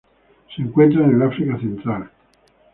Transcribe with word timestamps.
Se 0.55 0.63
encuentra 0.63 1.03
en 1.05 1.11
el 1.11 1.21
África 1.21 1.59
central. 1.59 2.09